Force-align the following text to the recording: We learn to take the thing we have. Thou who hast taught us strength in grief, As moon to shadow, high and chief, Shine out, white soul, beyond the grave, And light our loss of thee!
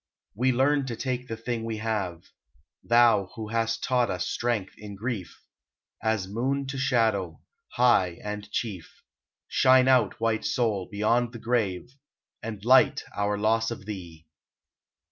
We 0.33 0.51
learn 0.51 0.87
to 0.87 0.95
take 0.95 1.27
the 1.27 1.37
thing 1.37 1.63
we 1.63 1.77
have. 1.77 2.23
Thou 2.83 3.27
who 3.35 3.49
hast 3.49 3.83
taught 3.83 4.09
us 4.09 4.27
strength 4.27 4.73
in 4.75 4.95
grief, 4.95 5.43
As 6.01 6.27
moon 6.27 6.65
to 6.69 6.77
shadow, 6.79 7.41
high 7.73 8.19
and 8.23 8.49
chief, 8.49 9.03
Shine 9.47 9.87
out, 9.87 10.19
white 10.19 10.43
soul, 10.43 10.87
beyond 10.91 11.33
the 11.33 11.37
grave, 11.37 11.93
And 12.41 12.65
light 12.65 13.03
our 13.15 13.37
loss 13.37 13.69
of 13.69 13.85
thee! 13.85 14.25